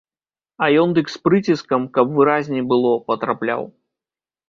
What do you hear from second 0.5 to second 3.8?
А ён дык з прыціскам, каб выразней было, патрапляў.